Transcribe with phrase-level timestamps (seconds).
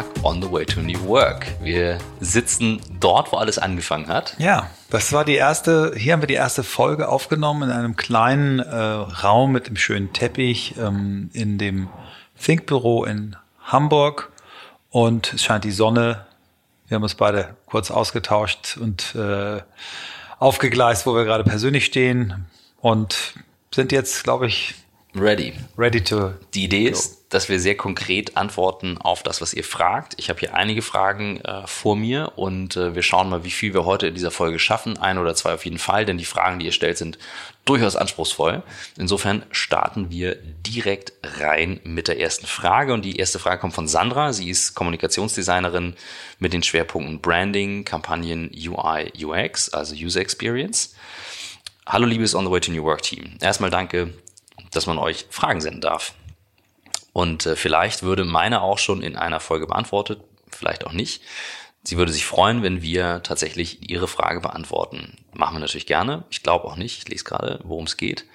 [0.00, 1.46] Tag on the way to new work.
[1.60, 4.34] Wir sitzen dort, wo alles angefangen hat.
[4.38, 8.60] Ja, das war die erste, hier haben wir die erste Folge aufgenommen in einem kleinen
[8.60, 11.88] äh, Raum mit dem schönen Teppich ähm, in dem
[12.42, 14.32] Think-Büro in Hamburg
[14.88, 16.24] und es scheint die Sonne.
[16.88, 19.60] Wir haben uns beide kurz ausgetauscht und äh,
[20.38, 22.46] aufgegleist, wo wir gerade persönlich stehen
[22.80, 23.34] und
[23.74, 24.74] sind jetzt, glaube ich,
[25.14, 25.52] ready.
[25.76, 26.34] Ready to.
[26.54, 26.90] Die Idee go.
[26.90, 30.14] ist, dass wir sehr konkret antworten auf das, was ihr fragt.
[30.18, 33.72] Ich habe hier einige Fragen äh, vor mir und äh, wir schauen mal, wie viel
[33.72, 34.98] wir heute in dieser Folge schaffen.
[34.98, 37.18] Ein oder zwei auf jeden Fall, denn die Fragen, die ihr stellt, sind
[37.64, 38.62] durchaus anspruchsvoll.
[38.98, 42.92] Insofern starten wir direkt rein mit der ersten Frage.
[42.92, 44.32] Und die erste Frage kommt von Sandra.
[44.32, 45.94] Sie ist Kommunikationsdesignerin
[46.38, 50.94] mit den Schwerpunkten Branding, Kampagnen, UI, UX, also User Experience.
[51.86, 53.36] Hallo liebes On the Way to New Work Team.
[53.40, 54.12] Erstmal danke,
[54.70, 56.14] dass man euch Fragen senden darf.
[57.12, 61.22] Und äh, vielleicht würde meine auch schon in einer Folge beantwortet, vielleicht auch nicht.
[61.82, 65.16] Sie würde sich freuen, wenn wir tatsächlich Ihre Frage beantworten.
[65.32, 66.24] Machen wir natürlich gerne.
[66.30, 66.98] Ich glaube auch nicht.
[66.98, 68.26] Ich lese gerade, worum es geht.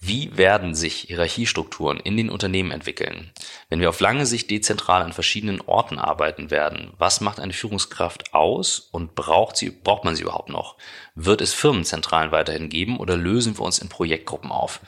[0.00, 3.30] Wie werden sich Hierarchiestrukturen in den Unternehmen entwickeln?
[3.68, 8.34] Wenn wir auf lange Sicht dezentral an verschiedenen Orten arbeiten werden, was macht eine Führungskraft
[8.34, 10.76] aus und braucht sie, braucht man sie überhaupt noch?
[11.14, 14.80] Wird es Firmenzentralen weiterhin geben oder lösen wir uns in Projektgruppen auf?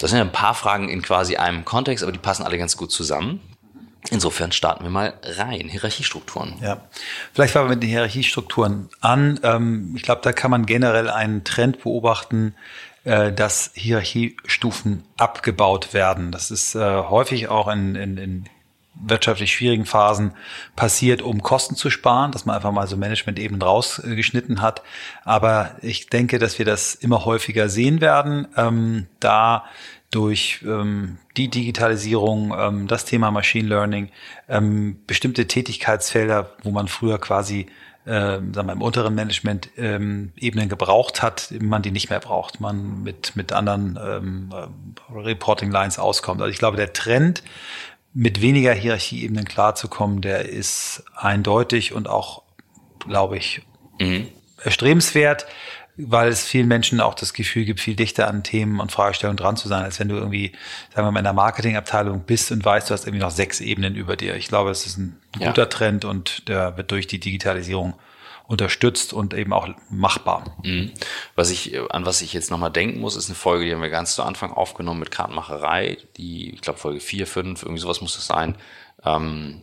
[0.00, 2.76] Das sind ja ein paar Fragen in quasi einem Kontext, aber die passen alle ganz
[2.76, 3.40] gut zusammen.
[4.10, 5.68] Insofern starten wir mal rein.
[5.68, 6.54] Hierarchiestrukturen.
[6.62, 6.80] Ja,
[7.34, 9.38] vielleicht fangen wir mit den Hierarchiestrukturen an.
[9.42, 12.54] Ähm, ich glaube, da kann man generell einen Trend beobachten,
[13.04, 16.32] äh, dass Hierarchiestufen abgebaut werden.
[16.32, 18.44] Das ist äh, häufig auch in, in, in
[19.02, 20.32] wirtschaftlich schwierigen Phasen
[20.76, 24.82] passiert, um Kosten zu sparen, dass man einfach mal so Management eben rausgeschnitten hat.
[25.24, 29.64] Aber ich denke, dass wir das immer häufiger sehen werden, ähm, da
[30.10, 34.10] durch ähm, die Digitalisierung, ähm, das Thema Machine Learning,
[34.48, 37.66] ähm, bestimmte Tätigkeitsfelder, wo man früher quasi
[38.06, 42.60] äh, sagen wir, im unteren Management ähm, Ebenen gebraucht hat, man die nicht mehr braucht,
[42.60, 44.50] man mit mit anderen ähm,
[45.14, 46.40] Reporting Lines auskommt.
[46.40, 47.42] Also ich glaube, der Trend
[48.12, 52.42] mit weniger Hierarchieebenen klarzukommen, der ist eindeutig und auch,
[53.06, 53.62] glaube ich,
[54.00, 54.28] mhm.
[54.62, 55.46] erstrebenswert,
[55.96, 59.56] weil es vielen Menschen auch das Gefühl gibt, viel dichter an Themen und Fragestellungen dran
[59.56, 60.52] zu sein, als wenn du irgendwie,
[60.94, 63.94] sagen wir mal, in der Marketingabteilung bist und weißt, du hast irgendwie noch sechs Ebenen
[63.94, 64.34] über dir.
[64.36, 65.66] Ich glaube, es ist ein guter ja.
[65.66, 67.94] Trend und der wird durch die Digitalisierung
[68.50, 70.56] unterstützt und eben auch machbar.
[70.64, 70.90] Mhm.
[71.36, 73.90] Was ich, an was ich jetzt nochmal denken muss, ist eine Folge, die haben wir
[73.90, 78.16] ganz zu Anfang aufgenommen mit Kartenmacherei, die, ich glaube, Folge 4, 5, irgendwie sowas muss
[78.16, 78.56] das sein,
[79.04, 79.62] ähm,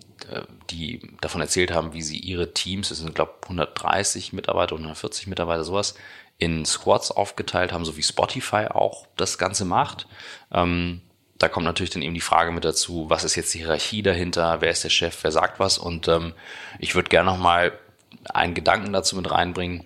[0.69, 5.65] die davon erzählt haben, wie sie ihre Teams, das sind, glaube 130 Mitarbeiter, 140 Mitarbeiter,
[5.65, 5.95] sowas,
[6.37, 10.07] in Squads aufgeteilt haben, so wie Spotify auch das Ganze macht.
[10.49, 11.01] Ähm,
[11.37, 14.61] da kommt natürlich dann eben die Frage mit dazu, was ist jetzt die Hierarchie dahinter,
[14.61, 16.33] wer ist der Chef, wer sagt was und ähm,
[16.79, 17.77] ich würde gerne nochmal
[18.25, 19.83] einen Gedanken dazu mit reinbringen.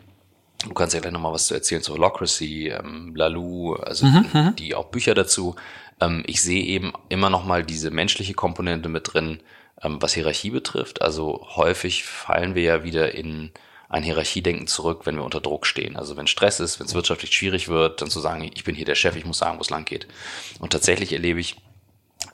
[0.63, 4.55] Du kannst ja gleich nochmal was zu erzählen zu Holocracy, ähm, Lalou, also mhm, mhm,
[4.55, 5.55] die auch Bücher dazu.
[5.99, 9.41] Ähm, ich sehe eben immer nochmal diese menschliche Komponente mit drin,
[9.81, 11.01] ähm, was Hierarchie betrifft.
[11.01, 13.51] Also häufig fallen wir ja wieder in
[13.89, 15.97] ein Hierarchiedenken zurück, wenn wir unter Druck stehen.
[15.97, 18.85] Also wenn Stress ist, wenn es wirtschaftlich schwierig wird, dann zu sagen, ich bin hier
[18.85, 20.07] der Chef, ich muss sagen, wo es lang geht.
[20.59, 21.57] Und tatsächlich erlebe ich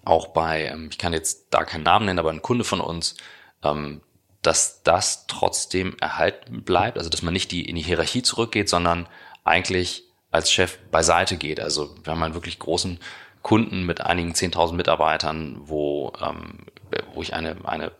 [0.05, 3.15] auch bei, ähm, ich kann jetzt da keinen Namen nennen, aber ein Kunde von uns,
[3.63, 4.01] ähm,
[4.41, 9.07] dass das trotzdem erhalten bleibt, also dass man nicht die, in die Hierarchie zurückgeht, sondern
[9.43, 11.59] eigentlich als Chef beiseite geht.
[11.59, 12.99] Also wir haben einen wirklich großen
[13.41, 16.65] Kunden mit einigen 10.000 Mitarbeitern, wo, ähm,
[17.13, 17.91] wo ich eine, eine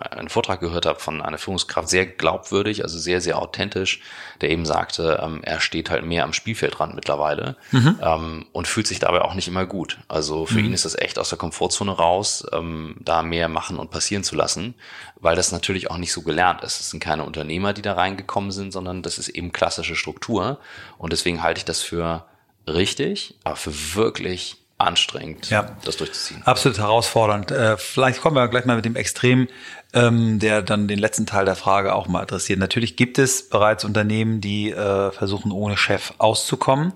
[0.00, 4.00] einen Vortrag gehört habe von einer Führungskraft, sehr glaubwürdig, also sehr, sehr authentisch,
[4.40, 7.98] der eben sagte, ähm, er steht halt mehr am Spielfeldrand mittlerweile mhm.
[8.02, 9.98] ähm, und fühlt sich dabei auch nicht immer gut.
[10.08, 10.66] Also für mhm.
[10.66, 14.36] ihn ist das echt aus der Komfortzone raus, ähm, da mehr machen und passieren zu
[14.36, 14.74] lassen,
[15.16, 16.80] weil das natürlich auch nicht so gelernt ist.
[16.80, 20.58] Es sind keine Unternehmer, die da reingekommen sind, sondern das ist eben klassische Struktur.
[20.98, 22.24] Und deswegen halte ich das für
[22.66, 25.76] richtig, aber für wirklich anstrengend, ja.
[25.84, 26.42] das durchzuziehen.
[26.44, 27.50] Absolut herausfordernd.
[27.50, 29.48] Äh, vielleicht kommen wir gleich mal mit dem Extrem
[29.94, 32.58] ähm, der dann den letzten Teil der Frage auch mal adressiert.
[32.58, 36.92] Natürlich gibt es bereits Unternehmen, die äh, versuchen, ohne Chef auszukommen.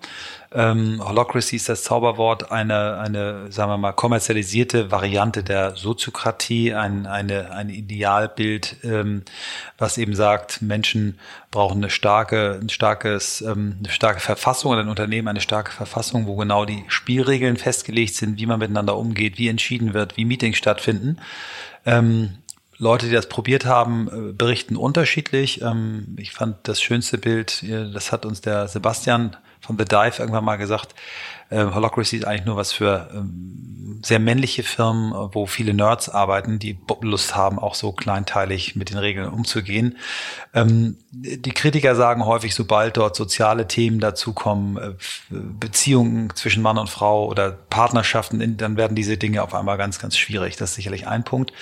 [0.50, 7.06] Ähm, Holocracy ist das Zauberwort, eine, eine, sagen wir mal, kommerzialisierte Variante der Soziokratie, ein,
[7.06, 9.23] eine, ein Idealbild, ähm,
[9.77, 11.19] was eben sagt, Menschen
[11.51, 16.35] brauchen eine starke, ein starkes, ähm, eine starke Verfassung ein Unternehmen eine starke Verfassung, wo
[16.37, 21.19] genau die Spielregeln festgelegt sind, wie man miteinander umgeht, wie entschieden wird, wie Meetings stattfinden.
[21.85, 22.39] Ähm,
[22.79, 25.63] Leute, die das probiert haben, äh, berichten unterschiedlich.
[25.63, 30.15] Ähm, ich fand das schönste Bild, äh, das hat uns der Sebastian von The Dive
[30.21, 30.95] irgendwann mal gesagt,
[31.51, 36.61] äh, Holacracy ist eigentlich nur was für ähm, sehr männliche Firmen, wo viele Nerds arbeiten,
[36.61, 39.97] die Lust haben, auch so kleinteilig mit den Regeln umzugehen.
[40.55, 44.97] Ähm, die Kritiker sagen häufig, sobald dort soziale Themen dazukommen,
[45.31, 50.17] Beziehungen zwischen Mann und Frau oder Partnerschaften, dann werden diese Dinge auf einmal ganz, ganz
[50.17, 50.57] schwierig.
[50.57, 51.53] Das ist sicherlich ein Punkt.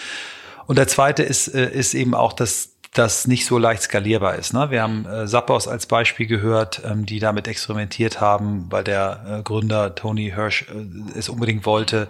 [0.66, 4.54] Und der zweite ist, äh, ist eben auch, dass das nicht so leicht skalierbar ist.
[4.54, 4.70] Ne?
[4.70, 9.42] Wir haben äh, Zappos als Beispiel gehört, ähm, die damit experimentiert haben, weil der äh,
[9.42, 12.08] Gründer Tony Hirsch äh, es unbedingt wollte.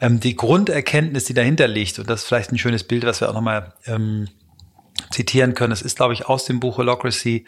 [0.00, 3.28] Ähm, die Grunderkenntnis, die dahinter liegt, und das ist vielleicht ein schönes Bild, was wir
[3.28, 4.28] auch nochmal ähm,
[5.12, 5.72] zitieren können.
[5.72, 7.44] Es ist, glaube ich, aus dem Buch Holocracy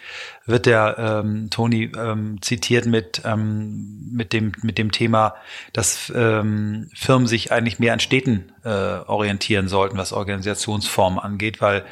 [0.47, 5.35] wird der ähm, Tony ähm, zitiert mit ähm, mit dem mit dem Thema,
[5.73, 11.85] dass ähm, Firmen sich eigentlich mehr an Städten äh, orientieren sollten, was Organisationsformen angeht, weil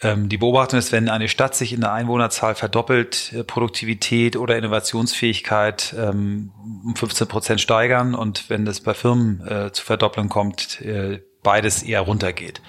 [0.00, 4.56] ähm, die Beobachtung ist, wenn eine Stadt sich in der Einwohnerzahl verdoppelt, äh, Produktivität oder
[4.56, 6.52] Innovationsfähigkeit ähm,
[6.84, 11.82] um 15 Prozent steigern und wenn das bei Firmen äh, zu Verdopplung kommt, äh, beides
[11.82, 12.60] eher runtergeht.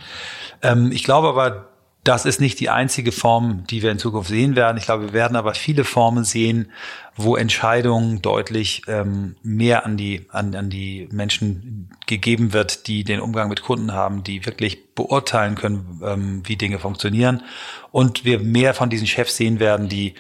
[0.64, 1.69] Ähm, ich glaube aber,
[2.10, 4.78] das ist nicht die einzige Form, die wir in Zukunft sehen werden.
[4.78, 6.72] Ich glaube, wir werden aber viele Formen sehen,
[7.16, 13.20] wo Entscheidungen deutlich ähm, mehr an die, an, an die Menschen gegeben wird, die den
[13.20, 17.44] Umgang mit Kunden haben, die wirklich beurteilen können, ähm, wie Dinge funktionieren.
[17.92, 20.16] Und wir mehr von diesen Chefs sehen werden, die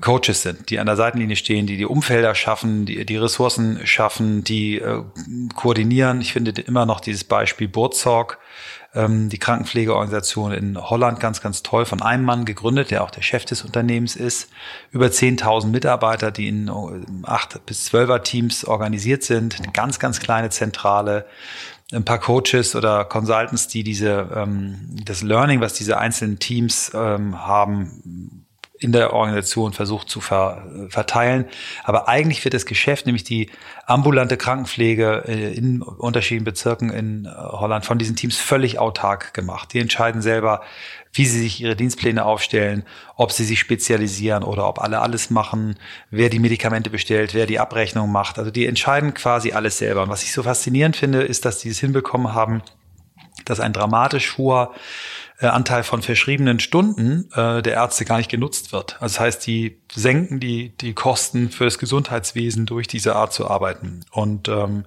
[0.00, 4.42] Coaches sind, die an der Seitenlinie stehen, die die Umfelder schaffen, die die Ressourcen schaffen,
[4.42, 5.02] die äh,
[5.54, 6.20] koordinieren.
[6.20, 8.38] Ich finde immer noch dieses Beispiel Burzorg,
[8.92, 13.22] ähm, die Krankenpflegeorganisation in Holland ganz, ganz toll, von einem Mann gegründet, der auch der
[13.22, 14.50] Chef des Unternehmens ist.
[14.90, 16.72] Über 10.000 Mitarbeiter, die in äh,
[17.22, 19.60] acht bis zwölfer Teams organisiert sind.
[19.60, 21.24] Eine ganz, ganz kleine Zentrale.
[21.92, 27.46] Ein paar Coaches oder Consultants, die diese ähm, das Learning, was diese einzelnen Teams ähm,
[27.46, 28.43] haben,
[28.84, 31.46] in der Organisation versucht zu ver, verteilen.
[31.84, 33.50] Aber eigentlich wird das Geschäft, nämlich die
[33.86, 39.72] ambulante Krankenpflege äh, in unterschiedlichen Bezirken in äh, Holland von diesen Teams völlig autark gemacht.
[39.72, 40.60] Die entscheiden selber,
[41.14, 42.84] wie sie sich ihre Dienstpläne aufstellen,
[43.16, 45.76] ob sie sich spezialisieren oder ob alle alles machen,
[46.10, 48.38] wer die Medikamente bestellt, wer die Abrechnung macht.
[48.38, 50.02] Also die entscheiden quasi alles selber.
[50.02, 52.62] Und was ich so faszinierend finde, ist, dass die es hinbekommen haben,
[53.46, 54.74] dass ein dramatisch hoher
[55.44, 58.94] äh, Anteil von verschriebenen Stunden äh, der Ärzte gar nicht genutzt wird.
[58.94, 63.48] Also das heißt, die senken die, die Kosten für das Gesundheitswesen durch diese Art zu
[63.50, 64.06] arbeiten.
[64.10, 64.86] Und ähm,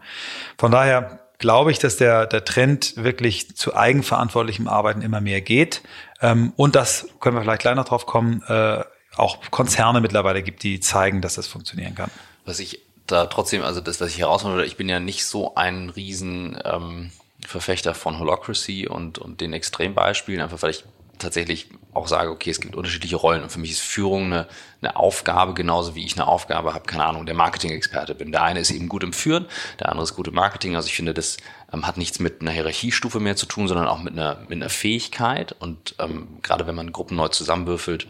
[0.57, 5.83] von daher glaube ich, dass der, der Trend wirklich zu eigenverantwortlichem Arbeiten immer mehr geht.
[6.21, 8.83] Ähm, und das können wir vielleicht gleich noch drauf kommen, äh,
[9.15, 12.09] auch Konzerne mittlerweile gibt, die zeigen, dass das funktionieren kann.
[12.45, 15.89] Was ich da trotzdem, also das, was ich herausfinde, ich bin ja nicht so ein
[15.89, 17.12] riesen ähm,
[17.45, 20.84] Verfechter von Holocracy und, und den Extrembeispielen, einfach weil ich
[21.19, 24.48] tatsächlich auch sage, okay, es gibt unterschiedliche Rollen und für mich ist Führung eine,
[24.81, 28.31] eine Aufgabe, genauso wie ich eine Aufgabe habe, keine Ahnung, der Marketing-Experte bin.
[28.31, 29.48] Der eine ist eben gut im Führen,
[29.80, 30.75] der andere ist gut im Marketing.
[30.75, 31.38] Also ich finde, das
[31.74, 34.69] ähm, hat nichts mit einer Hierarchiestufe mehr zu tun, sondern auch mit einer, mit einer
[34.69, 35.56] Fähigkeit.
[35.60, 38.07] Und ähm, gerade wenn man Gruppen neu zusammenwürfelt,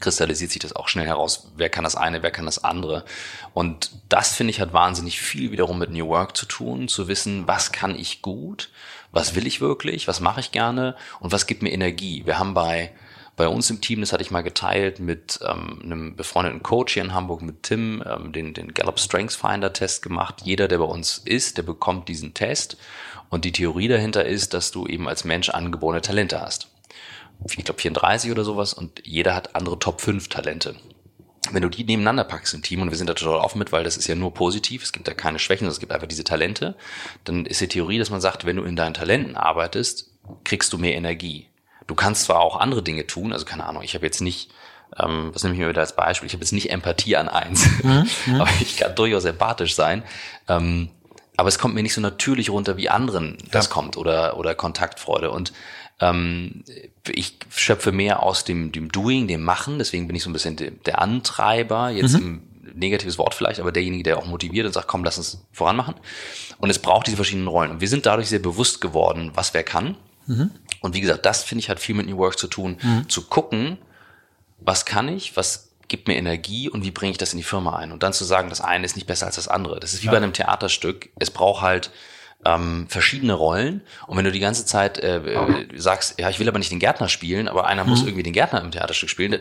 [0.00, 3.04] kristallisiert sich das auch schnell heraus, wer kann das eine, wer kann das andere.
[3.54, 7.46] Und das, finde ich, hat wahnsinnig viel wiederum mit New Work zu tun, zu wissen,
[7.46, 8.70] was kann ich gut,
[9.12, 12.22] was will ich wirklich, was mache ich gerne und was gibt mir Energie.
[12.26, 12.92] Wir haben bei
[13.36, 17.04] bei uns im Team, das hatte ich mal geteilt mit ähm, einem befreundeten Coach hier
[17.04, 20.36] in Hamburg, mit Tim, ähm, den, den Gallup Strengths Finder Test gemacht.
[20.44, 22.78] Jeder, der bei uns ist, der bekommt diesen Test.
[23.28, 26.68] Und die Theorie dahinter ist, dass du eben als Mensch angeborene Talente hast
[27.44, 30.76] ich glaube 34 oder sowas und jeder hat andere Top 5 Talente.
[31.52, 33.84] Wenn du die nebeneinander packst im Team, und wir sind da total offen mit, weil
[33.84, 36.74] das ist ja nur positiv, es gibt da keine Schwächen, es gibt einfach diese Talente,
[37.24, 40.10] dann ist die Theorie, dass man sagt, wenn du in deinen Talenten arbeitest,
[40.42, 41.48] kriegst du mehr Energie.
[41.86, 44.50] Du kannst zwar auch andere Dinge tun, also keine Ahnung, ich habe jetzt nicht,
[44.98, 47.64] ähm, was nehme ich mir wieder als Beispiel, ich habe jetzt nicht Empathie an eins,
[47.84, 48.40] mhm, mhm.
[48.40, 50.02] aber ich kann durchaus empathisch sein.
[50.48, 50.90] Ähm,
[51.36, 55.30] aber es kommt mir nicht so natürlich runter, wie anderen das kommt oder, oder Kontaktfreude.
[55.30, 55.52] Und
[56.00, 56.64] ähm,
[57.08, 60.56] ich schöpfe mehr aus dem, dem Doing, dem Machen, deswegen bin ich so ein bisschen
[60.56, 62.22] de, der Antreiber, jetzt mhm.
[62.22, 62.42] im
[62.74, 65.94] negatives Wort vielleicht, aber derjenige, der auch motiviert und sagt, komm, lass uns voranmachen.
[66.58, 67.70] Und es braucht diese verschiedenen Rollen.
[67.70, 69.96] Und wir sind dadurch sehr bewusst geworden, was wer kann.
[70.26, 70.50] Mhm.
[70.80, 73.08] Und wie gesagt, das finde ich hat viel mit New Work zu tun, mhm.
[73.08, 73.78] zu gucken,
[74.58, 77.76] was kann ich, was gibt mir Energie und wie bringe ich das in die Firma
[77.76, 77.92] ein?
[77.92, 79.80] Und dann zu sagen, das eine ist nicht besser als das andere.
[79.80, 80.12] Das ist wie ja.
[80.12, 81.10] bei einem Theaterstück.
[81.18, 81.90] Es braucht halt
[82.44, 83.82] ähm, verschiedene Rollen.
[84.06, 86.78] Und wenn du die ganze Zeit äh, äh, sagst, ja, ich will aber nicht den
[86.78, 87.90] Gärtner spielen, aber einer mhm.
[87.90, 89.38] muss irgendwie den Gärtner im Theaterstück spielen,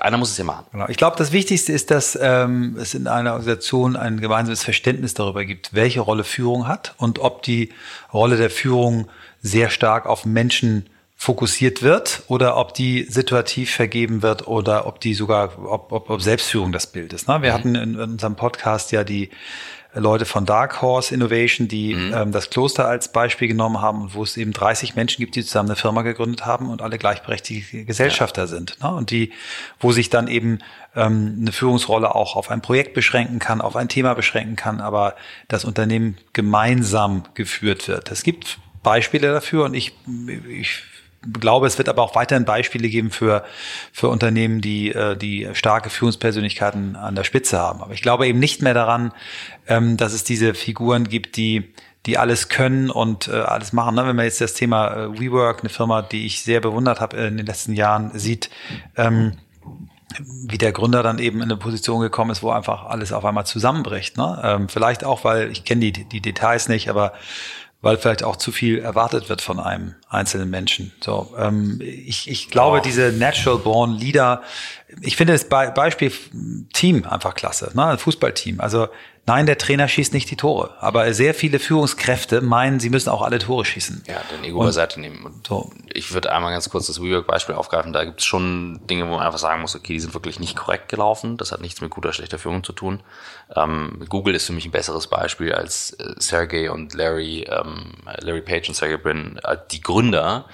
[0.00, 0.66] einer muss es ja machen.
[0.72, 0.86] Genau.
[0.88, 5.44] Ich glaube, das Wichtigste ist, dass ähm, es in einer Organisation ein gemeinsames Verständnis darüber
[5.44, 7.72] gibt, welche Rolle Führung hat und ob die
[8.12, 9.08] Rolle der Führung
[9.40, 10.88] sehr stark auf Menschen
[11.20, 16.22] fokussiert wird oder ob die situativ vergeben wird oder ob die sogar, ob, ob, ob
[16.22, 17.26] Selbstführung das Bild ist.
[17.26, 17.42] Ne?
[17.42, 17.54] Wir mhm.
[17.54, 19.30] hatten in, in unserem Podcast ja die
[19.94, 22.12] Leute von Dark Horse Innovation, die mhm.
[22.14, 25.44] ähm, das Kloster als Beispiel genommen haben und wo es eben 30 Menschen gibt, die
[25.44, 28.46] zusammen eine Firma gegründet haben und alle gleichberechtigte Gesellschafter ja.
[28.46, 28.76] sind.
[28.82, 28.90] Ne?
[28.90, 29.32] Und die,
[29.80, 30.58] wo sich dann eben
[30.94, 35.16] ähm, eine Führungsrolle auch auf ein Projekt beschränken kann, auf ein Thema beschränken kann, aber
[35.48, 38.10] das Unternehmen gemeinsam geführt wird.
[38.10, 39.94] Es gibt Beispiele dafür und ich,
[40.48, 40.82] ich
[41.22, 43.44] glaube, es wird aber auch weiterhin Beispiele geben für,
[43.92, 47.82] für Unternehmen, die, äh, die starke Führungspersönlichkeiten an der Spitze haben.
[47.82, 49.12] Aber ich glaube eben nicht mehr daran,
[49.66, 51.72] ähm, dass es diese Figuren gibt, die,
[52.06, 53.96] die alles können und äh, alles machen.
[53.96, 54.06] Ne?
[54.06, 57.36] Wenn man jetzt das Thema äh, WeWork, eine Firma, die ich sehr bewundert habe in
[57.36, 58.50] den letzten Jahren, sieht,
[58.96, 59.32] ähm,
[60.18, 63.44] wie der Gründer dann eben in eine Position gekommen ist, wo einfach alles auf einmal
[63.44, 64.16] zusammenbricht.
[64.16, 64.40] Ne?
[64.42, 67.12] Ähm, vielleicht auch, weil ich kenne die, die Details nicht, aber
[67.80, 70.92] weil vielleicht auch zu viel erwartet wird von einem einzelnen Menschen.
[71.00, 72.82] So, ähm, ich, ich glaube, oh.
[72.82, 74.42] diese Natural Born Leader,
[75.00, 76.12] ich finde das Be Beispiel
[76.72, 77.98] Team einfach klasse, ne?
[77.98, 78.60] Fußballteam.
[78.60, 78.88] Also
[79.28, 80.74] Nein, der Trainer schießt nicht die Tore.
[80.80, 84.04] Aber sehr viele Führungskräfte meinen, sie müssen auch alle Tore schießen.
[84.06, 85.22] Ja, den Ego beiseite nehmen.
[85.22, 85.70] Und so.
[85.92, 87.92] Ich würde einmal ganz kurz das WeWork-Beispiel aufgreifen.
[87.92, 90.56] Da gibt es schon Dinge, wo man einfach sagen muss, okay, die sind wirklich nicht
[90.56, 91.36] korrekt gelaufen.
[91.36, 93.02] Das hat nichts mit guter, schlechter Führung zu tun.
[93.54, 98.40] Ähm, Google ist für mich ein besseres Beispiel als äh, Sergey und Larry, ähm, Larry
[98.40, 100.46] Page und Sergey Brin, äh, die Gründer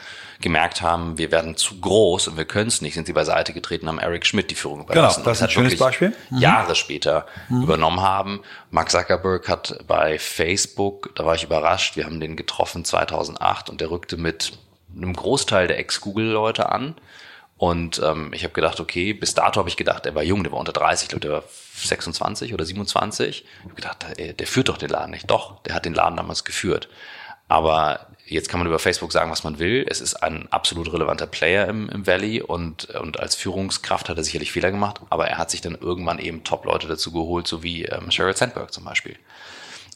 [0.45, 3.89] gemerkt haben, wir werden zu groß und wir können es nicht, sind sie beiseite getreten,
[3.89, 5.23] haben Eric Schmidt die Führung überlassen.
[5.23, 6.15] Genau, das ist ein schönes Beispiel.
[6.31, 6.39] Mhm.
[6.39, 7.63] Jahre später mhm.
[7.63, 8.43] übernommen haben.
[8.71, 13.81] Mark Zuckerberg hat bei Facebook, da war ich überrascht, wir haben den getroffen 2008 und
[13.81, 14.53] der rückte mit
[14.95, 16.95] einem Großteil der Ex-Google-Leute an.
[17.57, 20.53] Und ähm, ich habe gedacht, okay, bis dato habe ich gedacht, er war jung, der
[20.53, 21.45] war unter 30, ich glaube, der war
[21.77, 23.45] 26 oder 27.
[23.45, 25.31] Ich habe gedacht, der, der führt doch den Laden nicht.
[25.31, 26.89] Doch, der hat den Laden damals geführt.
[27.49, 29.85] Aber Jetzt kann man über Facebook sagen, was man will.
[29.89, 34.25] Es ist ein absolut relevanter Player im, im Valley und, und als Führungskraft hat er
[34.25, 37.85] sicherlich Fehler gemacht, aber er hat sich dann irgendwann eben Top-Leute dazu geholt, so wie
[37.85, 39.17] ähm, Sheryl Sandberg zum Beispiel.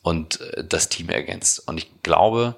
[0.02, 1.66] Und äh, das Team ergänzt.
[1.66, 2.54] Und ich glaube,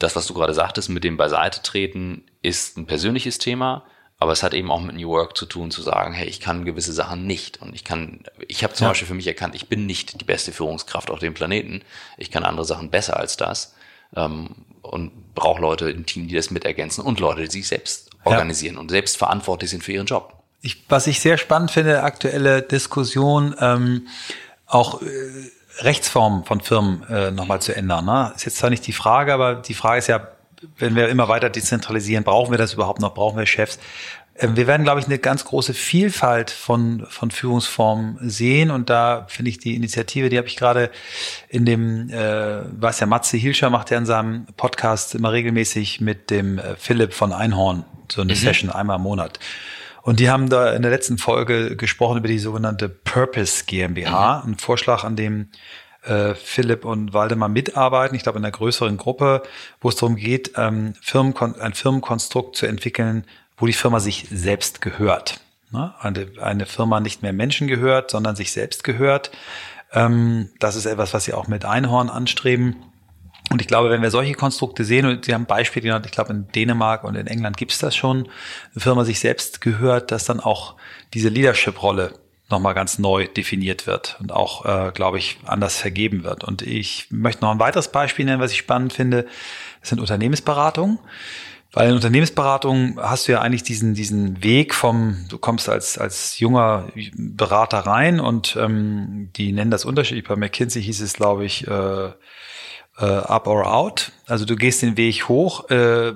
[0.00, 3.84] das, was du gerade sagtest, mit dem Beiseite treten, ist ein persönliches Thema,
[4.18, 6.64] aber es hat eben auch mit New Work zu tun, zu sagen, hey, ich kann
[6.64, 7.62] gewisse Sachen nicht.
[7.62, 8.90] Und ich kann, ich habe zum ja.
[8.90, 11.82] Beispiel für mich erkannt, ich bin nicht die beste Führungskraft auf dem Planeten.
[12.16, 13.74] Ich kann andere Sachen besser als das
[14.16, 14.50] ähm,
[14.82, 18.74] und braucht Leute im Team, die das mit ergänzen und Leute, die sich selbst organisieren
[18.74, 18.80] ja.
[18.80, 20.32] und selbst verantwortlich sind für ihren Job.
[20.60, 24.06] Ich, was ich sehr spannend finde, aktuelle Diskussion, ähm,
[24.66, 25.06] auch äh,
[25.80, 28.04] Rechtsformen von Firmen äh, nochmal zu ändern.
[28.04, 28.32] Ne?
[28.34, 30.28] Ist jetzt zwar nicht die Frage, aber die Frage ist ja,
[30.78, 33.12] wenn wir immer weiter dezentralisieren, brauchen wir das überhaupt noch?
[33.12, 33.78] Brauchen wir Chefs?
[34.36, 38.70] Ähm, wir werden, glaube ich, eine ganz große Vielfalt von, von Führungsformen sehen.
[38.70, 40.90] Und da finde ich die Initiative, die habe ich gerade
[41.48, 46.30] in dem, äh, weiß ja, Matze Hilscher macht ja in seinem Podcast immer regelmäßig mit
[46.30, 48.38] dem äh, Philipp von Einhorn so eine mhm.
[48.38, 49.38] Session einmal im Monat.
[50.02, 54.52] Und die haben da in der letzten Folge gesprochen über die sogenannte Purpose GmbH, mhm.
[54.52, 55.48] ein Vorschlag, an dem
[56.02, 59.42] äh, Philipp und Waldemar mitarbeiten, ich glaube in einer größeren Gruppe,
[59.80, 63.24] wo es darum geht, ähm, Firmenkon ein Firmenkonstrukt zu entwickeln,
[63.56, 65.40] wo die Firma sich selbst gehört.
[65.70, 65.94] Ne?
[66.00, 69.30] Eine, eine Firma nicht mehr Menschen gehört, sondern sich selbst gehört.
[69.92, 72.76] Ähm, das ist etwas, was sie auch mit Einhorn anstreben.
[73.50, 76.32] Und ich glaube, wenn wir solche Konstrukte sehen, und Sie haben Beispiele genannt, ich glaube,
[76.32, 78.28] in Dänemark und in England gibt es das schon,
[78.72, 80.76] eine Firma sich selbst gehört, dass dann auch
[81.12, 82.14] diese Leadership-Rolle
[82.48, 86.44] nochmal ganz neu definiert wird und auch, äh, glaube ich, anders vergeben wird.
[86.44, 89.26] Und ich möchte noch ein weiteres Beispiel nennen, was ich spannend finde.
[89.80, 90.98] Das sind Unternehmensberatungen.
[91.74, 96.38] Weil in Unternehmensberatung hast du ja eigentlich diesen, diesen Weg vom, du kommst als, als
[96.38, 100.26] junger Berater rein und ähm, die nennen das unterschiedlich.
[100.26, 104.12] Bei McKinsey hieß es, glaube ich, äh, äh, up or out.
[104.26, 106.12] Also du gehst den Weg hoch, äh,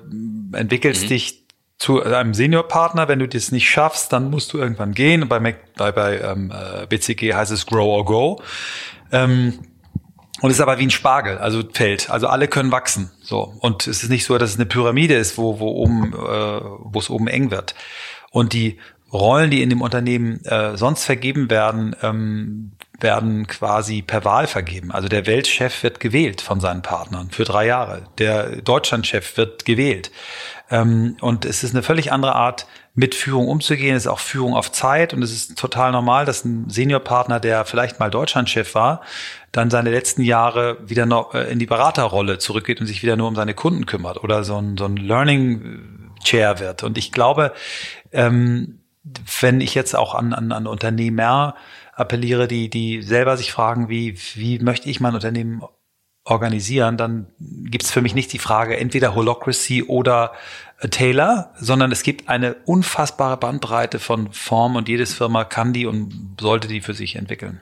[0.53, 1.09] entwickelst mhm.
[1.09, 1.43] dich
[1.79, 3.09] zu einem Seniorpartner.
[3.09, 5.29] Wenn du das nicht schaffst, dann musst du irgendwann gehen.
[5.29, 8.43] Bei, Mac, bei, bei ähm, äh, BCG heißt es grow or go.
[9.11, 9.59] Ähm,
[10.40, 12.11] und ist aber wie ein Spargel, also Feld.
[12.11, 13.11] Also alle können wachsen.
[13.21, 13.54] So.
[13.61, 16.99] Und es ist nicht so, dass es eine Pyramide ist, wo, wo oben, äh, wo
[16.99, 17.75] es oben eng wird.
[18.30, 18.78] Und die
[19.12, 24.92] Rollen, die in dem Unternehmen äh, sonst vergeben werden, ähm, werden quasi per Wahl vergeben.
[24.92, 28.02] Also der Weltchef wird gewählt von seinen Partnern für drei Jahre.
[28.18, 30.11] Der Deutschlandchef wird gewählt.
[30.71, 32.66] Ähm, und es ist eine völlig andere Art,
[32.99, 33.95] mit Führung umzugehen.
[33.95, 38.00] Ist auch Führung auf Zeit und es ist total normal, dass ein Seniorpartner, der vielleicht
[38.00, 39.02] mal Deutschlandchef war,
[39.52, 43.28] dann seine letzten Jahre wieder noch äh, in die Beraterrolle zurückgeht und sich wieder nur
[43.28, 46.83] um seine Kunden kümmert oder so ein, so ein Learning Chair wird.
[46.83, 47.52] Und ich glaube,
[48.11, 48.81] ähm,
[49.40, 51.55] wenn ich jetzt auch an, an, an Unternehmer
[51.95, 55.62] appelliere, die, die selber sich fragen, wie, wie möchte ich mein Unternehmen
[56.30, 60.32] organisieren, dann gibt es für mich nicht die Frage entweder Holocracy oder
[60.80, 65.87] äh, Taylor, sondern es gibt eine unfassbare Bandbreite von Formen und jedes Firma kann die
[65.87, 67.61] und sollte die für sich entwickeln.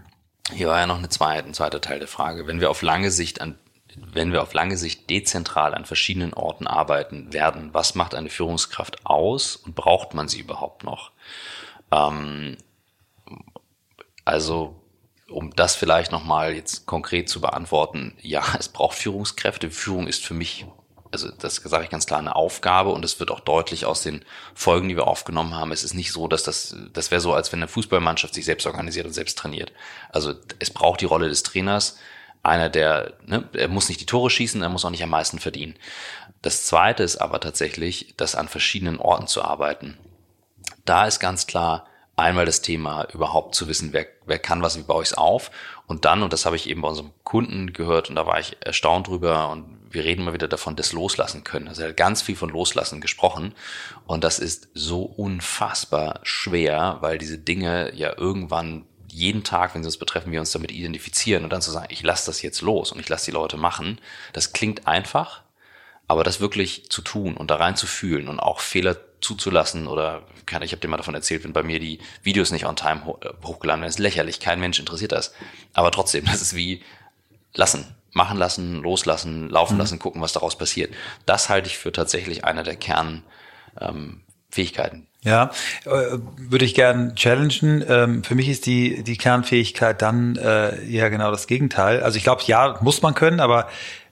[0.53, 2.47] Hier war ja noch eine zweite, ein zweiter Teil der Frage.
[2.47, 3.57] Wenn wir auf lange Sicht an
[4.13, 9.07] wenn wir auf lange Sicht dezentral an verschiedenen Orten arbeiten werden, was macht eine Führungskraft
[9.07, 11.13] aus und braucht man sie überhaupt noch?
[11.91, 12.59] Ähm,
[14.25, 14.77] also
[15.31, 19.71] um das vielleicht nochmal jetzt konkret zu beantworten, ja, es braucht Führungskräfte.
[19.71, 20.67] Führung ist für mich,
[21.11, 24.25] also das sage ich ganz klar, eine Aufgabe und es wird auch deutlich aus den
[24.55, 25.73] Folgen, die wir aufgenommen haben.
[25.73, 28.67] Es ist nicht so, dass das, das wäre so, als wenn eine Fußballmannschaft sich selbst
[28.67, 29.73] organisiert und selbst trainiert.
[30.11, 31.99] Also es braucht die Rolle des Trainers,
[32.43, 35.41] einer, der, ne, er muss nicht die Tore schießen, er muss auch nicht am meisten
[35.41, 35.75] verdienen.
[36.43, 39.99] Das zweite ist aber tatsächlich, das an verschiedenen Orten zu arbeiten.
[40.85, 44.83] Da ist ganz klar, einmal das Thema überhaupt zu wissen, wer, wer kann was, wie
[44.83, 45.51] baue ich es auf.
[45.87, 48.57] Und dann, und das habe ich eben bei unserem Kunden gehört und da war ich
[48.61, 51.69] erstaunt drüber und wir reden mal wieder davon, das Loslassen können.
[51.69, 53.55] Also er hat ganz viel von Loslassen gesprochen
[54.07, 59.89] und das ist so unfassbar schwer, weil diese Dinge ja irgendwann jeden Tag, wenn sie
[59.89, 62.93] uns betreffen, wir uns damit identifizieren und dann zu sagen, ich lasse das jetzt los
[62.93, 63.99] und ich lasse die Leute machen,
[64.33, 65.43] das klingt einfach,
[66.09, 68.97] aber das wirklich zu tun und da rein zu fühlen und auch Fehler
[69.27, 72.65] zuzulassen oder kann, ich habe dir mal davon erzählt, wenn bei mir die Videos nicht
[72.67, 75.35] on time äh, hochgeladen werden, ist lächerlich, kein Mensch interessiert das.
[75.75, 76.83] Aber trotzdem, das ist wie
[77.55, 79.81] lassen, machen lassen, loslassen, laufen mhm.
[79.81, 80.95] lassen, gucken, was daraus passiert.
[81.27, 84.99] Das halte ich für tatsächlich einer der Kernfähigkeiten.
[84.99, 85.51] Ähm, ja,
[85.87, 87.85] äh, würde ich gern challengen.
[87.89, 92.01] Ähm, für mich ist die, die Kernfähigkeit dann äh, ja genau das Gegenteil.
[92.03, 93.69] Also ich glaube, ja, muss man können, aber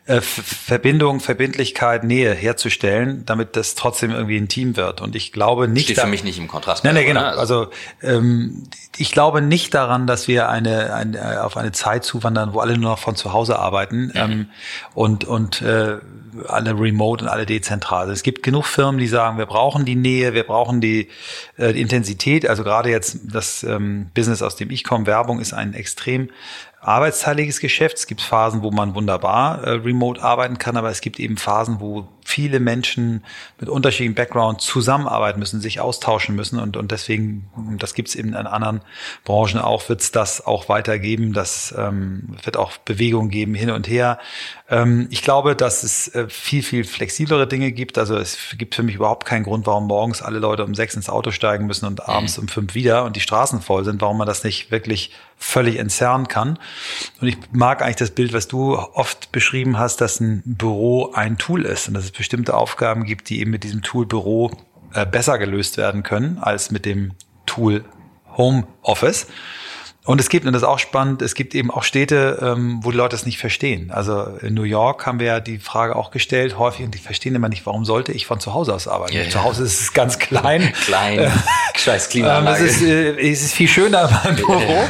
[0.07, 5.01] äh, Verbindung, Verbindlichkeit, Nähe herzustellen, damit das trotzdem irgendwie ein Team wird.
[5.01, 5.85] Und ich glaube nicht.
[5.85, 6.85] Steht für mich nicht im Kontrast.
[6.85, 7.23] Nein, nein, genau.
[7.23, 7.69] Also
[8.03, 8.65] ähm,
[8.99, 12.91] ich glaube nicht daran, dass wir eine, eine auf eine Zeit zuwandern, wo alle nur
[12.91, 14.13] noch von zu Hause arbeiten mhm.
[14.15, 14.47] ähm,
[14.93, 15.97] und und äh,
[16.49, 18.03] alle remote und alle dezentral.
[18.03, 21.09] Also es gibt genug Firmen, die sagen, wir brauchen die Nähe, wir brauchen die,
[21.57, 22.49] äh, die Intensität.
[22.49, 26.29] Also gerade jetzt das ähm, Business, aus dem ich komme, Werbung ist ein extrem
[26.85, 27.97] arbeitsteiliges Geschäft.
[27.97, 31.81] Es gibt Phasen, wo man wunderbar äh, remote arbeiten kann, aber es gibt eben Phasen,
[31.81, 33.25] wo viele Menschen
[33.61, 38.31] mit unterschiedlichen Background zusammenarbeiten müssen, sich austauschen müssen und, und deswegen, das gibt es eben
[38.31, 38.81] in anderen
[39.25, 41.33] Branchen auch, wird es das auch weitergeben.
[41.33, 44.19] Das ähm, wird auch Bewegung geben hin und her.
[44.69, 47.99] Ähm, ich glaube, dass es äh, viel, viel flexiblere Dinge gibt.
[47.99, 51.09] Also es gibt für mich überhaupt keinen Grund, warum morgens alle Leute um sechs ins
[51.09, 52.43] Auto steigen müssen und abends mhm.
[52.43, 56.29] um fünf wieder und die Straßen voll sind, warum man das nicht wirklich völlig entzerren
[56.29, 56.59] kann.
[57.21, 61.39] Und ich mag eigentlich das Bild, was du oft beschrieben hast, dass ein Büro ein
[61.39, 64.51] Tool ist und dass es bestimmte Aufgaben gibt, die eben mit diesem Tool Büro
[64.95, 67.13] äh, besser gelöst werden können als mit dem
[67.45, 67.85] Tool
[68.37, 69.27] Home Office.
[70.07, 72.91] Und es gibt, und das ist auch spannend, es gibt eben auch Städte, ähm, wo
[72.91, 73.91] die Leute das nicht verstehen.
[73.91, 77.35] Also in New York haben wir ja die Frage auch gestellt, häufig, und die verstehen
[77.35, 79.15] immer nicht, warum sollte ich von zu Hause aus arbeiten?
[79.15, 80.73] Ja, zu Hause ist es ganz klein.
[80.85, 81.31] klein,
[81.77, 82.59] scheiß Klimaanlage.
[82.59, 84.89] Ähm, es, ist, äh, es ist viel schöner beim Büro.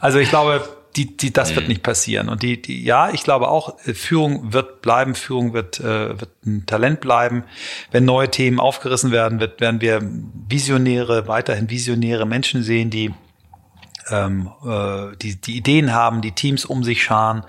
[0.00, 0.66] Also ich glaube,
[0.96, 1.56] die, die, das mhm.
[1.56, 2.28] wird nicht passieren.
[2.28, 6.30] Und die, die, ja, ich glaube auch, äh, Führung wird bleiben, Führung wird, äh, wird
[6.46, 7.44] ein Talent bleiben.
[7.90, 10.00] Wenn neue Themen aufgerissen werden, wird, werden wir
[10.48, 13.12] Visionäre, weiterhin visionäre Menschen sehen, die
[14.10, 17.44] ähm, äh, die, die Ideen haben, die Teams um sich scharen.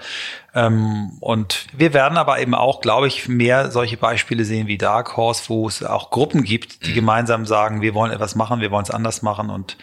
[0.53, 5.17] Ähm, und wir werden aber eben auch, glaube ich, mehr solche Beispiele sehen wie Dark
[5.17, 6.95] Horse, wo es auch Gruppen gibt, die mhm.
[6.95, 9.49] gemeinsam sagen, wir wollen etwas machen, wir wollen es anders machen.
[9.49, 9.77] Und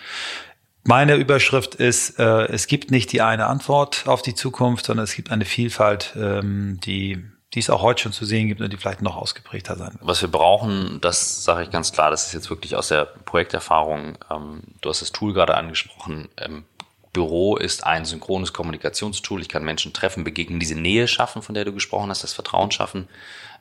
[0.84, 5.14] meine Überschrift ist, äh, es gibt nicht die eine Antwort auf die Zukunft, sondern es
[5.14, 8.78] gibt eine Vielfalt, ähm, die die es auch heute schon zu sehen gibt und die
[8.78, 10.06] vielleicht noch ausgeprägter sein wird.
[10.06, 14.16] Was wir brauchen, das sage ich ganz klar, das ist jetzt wirklich aus der Projekterfahrung,
[14.30, 16.64] ähm, du hast das Tool gerade angesprochen, ähm,
[17.12, 19.42] Büro ist ein synchrones Kommunikationstool.
[19.42, 22.70] Ich kann Menschen treffen, begegnen, diese Nähe schaffen, von der du gesprochen hast, das Vertrauen
[22.70, 23.06] schaffen.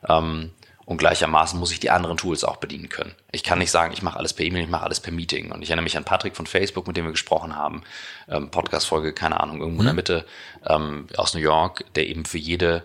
[0.08, 0.52] Ähm,
[0.84, 3.14] und gleichermaßen muss ich die anderen Tools auch bedienen können.
[3.30, 5.52] Ich kann nicht sagen, ich mache alles per E-Mail, ich mache alles per Meeting.
[5.52, 7.82] Und ich erinnere mich an Patrick von Facebook, mit dem wir gesprochen haben,
[8.28, 9.88] ähm, Podcast-Folge, keine Ahnung, irgendwo mhm.
[9.88, 10.24] in der mhm.
[10.24, 10.26] Mitte
[10.66, 12.82] ähm, aus New York, der eben für jede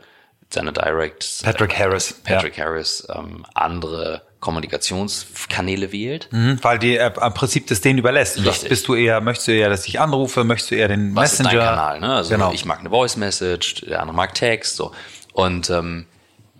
[0.49, 2.13] seine Direct Patrick Harris.
[2.23, 2.65] Patrick ja.
[2.65, 6.29] Harris ähm, andere Kommunikationskanäle wählt.
[6.31, 8.45] Mhm, weil die äh, im Prinzip das denen überlässt.
[8.45, 11.39] Das bist du eher, möchtest du eher, dass ich anrufe, möchtest du eher den Was
[11.39, 11.49] Messenger?
[11.49, 12.15] Ist dein Kanal, ne?
[12.15, 12.51] Also genau.
[12.53, 14.93] ich mag eine Voice Message, der andere mag Text, so.
[15.33, 16.05] Und ähm,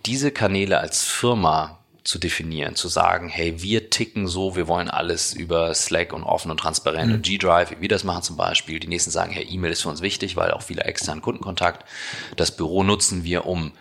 [0.06, 5.34] diese Kanäle als Firma zu definieren, zu sagen, hey, wir ticken so, wir wollen alles
[5.34, 7.14] über Slack und offen und transparent mhm.
[7.16, 8.80] und G-Drive, wie wir das machen zum Beispiel.
[8.80, 11.84] Die nächsten sagen, hey, E-Mail ist für uns wichtig, weil auch viele externen Kundenkontakt.
[12.36, 13.72] Das Büro nutzen wir, um,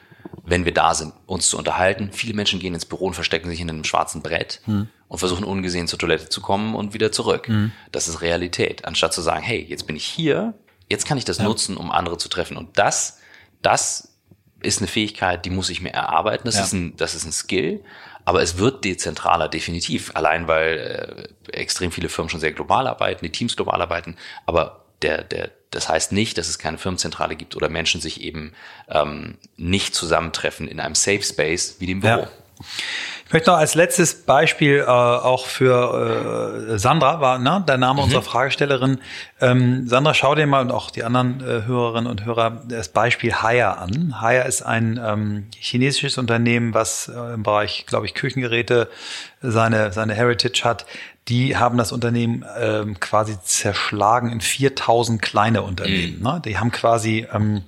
[0.43, 2.09] wenn wir da sind, uns zu unterhalten.
[2.11, 4.89] Viele Menschen gehen ins Büro und verstecken sich in einem schwarzen Brett mhm.
[5.07, 7.47] und versuchen ungesehen zur Toilette zu kommen und wieder zurück.
[7.47, 7.71] Mhm.
[7.93, 8.83] Das ist Realität.
[8.83, 10.53] Anstatt zu sagen, hey, jetzt bin ich hier,
[10.89, 11.45] jetzt kann ich das ja.
[11.45, 12.57] nutzen, um andere zu treffen.
[12.57, 13.19] Und das,
[13.61, 14.16] das
[14.61, 16.45] ist eine Fähigkeit, die muss ich mir erarbeiten.
[16.45, 16.63] Das, ja.
[16.63, 17.83] ist, ein, das ist ein Skill.
[18.25, 20.11] Aber es wird dezentraler, definitiv.
[20.15, 24.17] Allein weil äh, extrem viele Firmen schon sehr global arbeiten, die Teams global arbeiten.
[24.45, 28.53] Aber der, der, das heißt nicht, dass es keine Firmenzentrale gibt oder Menschen sich eben
[28.89, 32.21] ähm, nicht zusammentreffen in einem Safe Space wie dem Büro.
[32.21, 32.29] Ja.
[33.27, 37.99] Ich möchte noch als letztes Beispiel äh, auch für äh, Sandra, war ne, der Name
[37.99, 38.05] mhm.
[38.05, 38.99] unserer Fragestellerin.
[39.41, 43.33] Ähm, Sandra, schau dir mal und auch die anderen äh, Hörerinnen und Hörer das Beispiel
[43.33, 44.21] Haya an.
[44.21, 48.87] Haya ist ein ähm, chinesisches Unternehmen, was äh, im Bereich, glaube ich, Küchengeräte
[49.41, 50.85] seine, seine Heritage hat.
[51.27, 56.19] Die haben das Unternehmen ähm, quasi zerschlagen in 4000 kleine Unternehmen.
[56.19, 56.23] Mhm.
[56.23, 56.41] Ne?
[56.45, 57.63] Die haben quasi ähm,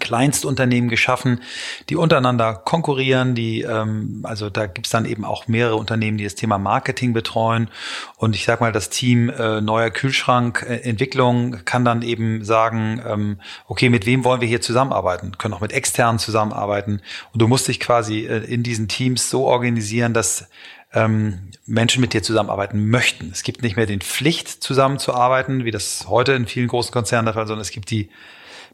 [0.00, 1.40] Kleinstunternehmen geschaffen,
[1.88, 6.34] die untereinander konkurrieren, die ähm, also da gibt's dann eben auch mehrere Unternehmen, die das
[6.34, 7.68] Thema Marketing betreuen
[8.16, 13.02] und ich sag mal, das Team äh, neuer Kühlschrank äh, Entwicklung kann dann eben sagen,
[13.06, 15.38] ähm, okay, mit wem wollen wir hier zusammenarbeiten?
[15.38, 17.00] Können auch mit externen zusammenarbeiten
[17.32, 20.48] und du musst dich quasi äh, in diesen Teams so organisieren, dass
[20.92, 23.30] ähm, Menschen mit dir zusammenarbeiten möchten.
[23.32, 27.34] Es gibt nicht mehr den Pflicht, zusammenzuarbeiten, wie das heute in vielen großen Konzernen der
[27.34, 28.08] Fall, sondern es gibt die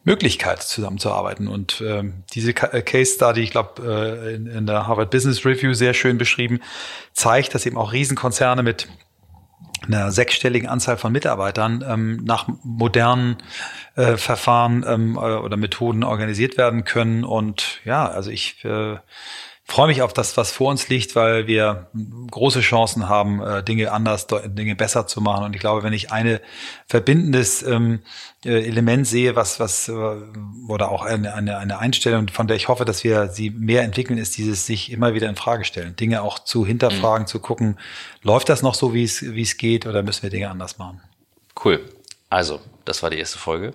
[0.04, 1.48] Möglichkeit, zusammenzuarbeiten.
[1.48, 5.74] Und ähm, diese äh, Case Study, ich glaube, äh, in, in der Harvard Business Review
[5.74, 6.60] sehr schön beschrieben,
[7.12, 8.88] zeigt, dass eben auch Riesenkonzerne mit
[9.86, 13.36] einer sechsstelligen Anzahl von Mitarbeitern ähm, nach modernen
[13.96, 17.24] äh, Verfahren ähm, äh, oder Methoden organisiert werden können.
[17.24, 18.96] Und ja, also ich äh,
[19.66, 21.88] freue mich auf das, was vor uns liegt, weil wir
[22.30, 25.44] große Chancen haben, äh, Dinge anders, Dinge besser zu machen.
[25.44, 26.40] Und ich glaube, wenn ich eine
[26.86, 28.00] verbindendes ähm,
[28.44, 29.92] äh, Element sehe, was, was, äh,
[30.68, 34.18] oder auch eine, eine, eine Einstellung, von der ich hoffe, dass wir sie mehr entwickeln,
[34.18, 35.96] ist dieses sich immer wieder in Frage stellen.
[35.96, 37.28] Dinge auch zu hinterfragen, mhm.
[37.28, 37.78] zu gucken,
[38.22, 41.00] läuft das noch so, wie es, wie es geht, oder müssen wir Dinge anders machen?
[41.64, 41.80] Cool.
[42.28, 43.72] Also, das war die erste Folge.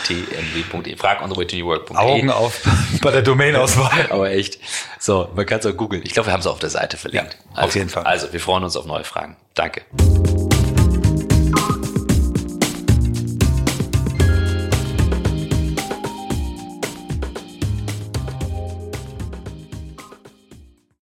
[0.97, 1.97] Frag on the way to New Work.de.
[1.97, 2.61] Augen auf
[3.01, 4.07] bei der Domainauswahl.
[4.11, 4.59] Aber echt.
[4.99, 6.03] So, man kann es auch googeln.
[6.05, 7.33] Ich glaube, wir haben es auf der Seite verlinkt.
[7.33, 8.03] Ja, also, auf jeden Fall.
[8.03, 9.35] Also, wir freuen uns auf neue Fragen.
[9.55, 9.81] Danke.